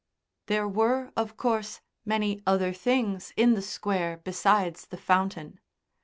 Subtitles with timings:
[0.47, 5.59] There were, of course, many other things in the Square besides the fountain.